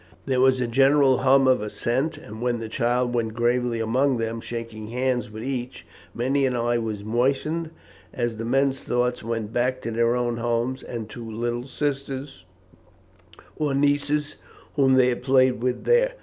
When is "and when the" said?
2.17-2.67